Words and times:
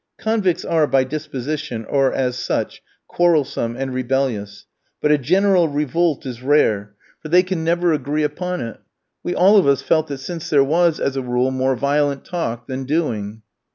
Convicts 0.17 0.65
are, 0.65 0.87
by 0.87 1.03
disposition, 1.03 1.85
or, 1.85 2.11
as 2.11 2.35
such, 2.35 2.81
quarrelsome 3.07 3.75
and 3.75 3.93
rebellious; 3.93 4.65
but 4.99 5.11
a 5.11 5.17
general 5.19 5.67
revolt 5.67 6.25
is 6.25 6.41
rare, 6.41 6.95
for 7.21 7.29
they 7.29 7.43
can 7.43 7.63
never 7.63 7.93
agree 7.93 8.23
upon 8.23 8.61
it; 8.61 8.79
we 9.21 9.35
all 9.35 9.57
of 9.57 9.67
us 9.67 9.83
felt 9.83 10.07
that 10.07 10.17
since 10.17 10.49
there 10.49 10.63
was, 10.63 10.99
as 10.99 11.15
a 11.15 11.21
rule, 11.21 11.51
more 11.51 11.75
violent 11.75 12.25
talk 12.25 12.65
than 12.65 12.83
doing. 12.83 13.43